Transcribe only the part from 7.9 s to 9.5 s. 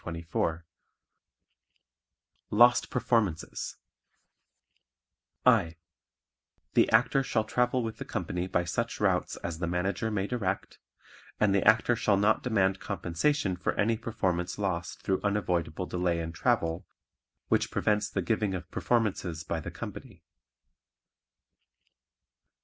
the company by such routes